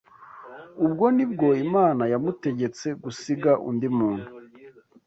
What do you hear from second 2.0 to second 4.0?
yamutegetse gusiga undi